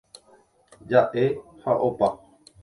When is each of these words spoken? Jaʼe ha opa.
Jaʼe 0.93 1.23
ha 1.61 1.71
opa. 1.89 2.07